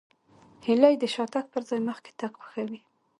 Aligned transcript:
هیلۍ 0.65 0.95
د 0.99 1.03
شاتګ 1.13 1.45
پر 1.53 1.61
ځای 1.69 1.79
مخکې 1.89 2.11
تګ 2.19 2.31
خوښوي 2.39 2.81